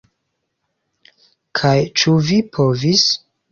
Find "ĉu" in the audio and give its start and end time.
2.05-2.17